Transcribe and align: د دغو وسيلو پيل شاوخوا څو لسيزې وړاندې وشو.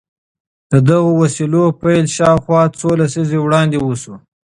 د 0.71 0.73
دغو 0.89 1.11
وسيلو 1.21 1.63
پيل 1.81 2.05
شاوخوا 2.15 2.61
څو 2.79 2.89
لسيزې 2.99 3.37
وړاندې 3.41 3.77
وشو. 3.81 4.15